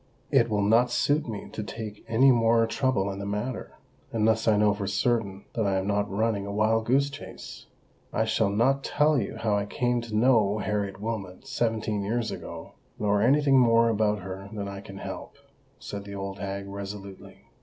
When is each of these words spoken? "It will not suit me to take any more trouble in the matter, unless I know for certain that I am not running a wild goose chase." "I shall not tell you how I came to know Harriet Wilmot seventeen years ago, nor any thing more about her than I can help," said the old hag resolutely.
"It 0.31 0.49
will 0.49 0.63
not 0.63 0.89
suit 0.89 1.27
me 1.29 1.49
to 1.53 1.61
take 1.61 2.03
any 2.07 2.31
more 2.31 2.65
trouble 2.65 3.11
in 3.11 3.19
the 3.19 3.25
matter, 3.27 3.75
unless 4.11 4.47
I 4.47 4.57
know 4.57 4.73
for 4.73 4.87
certain 4.87 5.45
that 5.53 5.67
I 5.67 5.77
am 5.77 5.85
not 5.85 6.09
running 6.09 6.47
a 6.47 6.51
wild 6.51 6.87
goose 6.87 7.11
chase." 7.11 7.67
"I 8.11 8.25
shall 8.25 8.49
not 8.49 8.83
tell 8.83 9.19
you 9.19 9.35
how 9.35 9.55
I 9.55 9.67
came 9.67 10.01
to 10.01 10.15
know 10.15 10.57
Harriet 10.57 10.99
Wilmot 10.99 11.45
seventeen 11.45 12.01
years 12.01 12.31
ago, 12.31 12.71
nor 12.97 13.21
any 13.21 13.43
thing 13.43 13.59
more 13.59 13.89
about 13.89 14.21
her 14.21 14.49
than 14.51 14.67
I 14.67 14.81
can 14.81 14.97
help," 14.97 15.35
said 15.77 16.03
the 16.05 16.15
old 16.15 16.39
hag 16.39 16.67
resolutely. 16.67 17.45